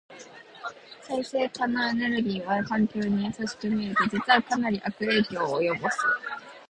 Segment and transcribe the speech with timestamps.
[1.03, 5.97] 再生可能エネルギーは環境に優しく見えて、実はかなり悪影響を及ぼす。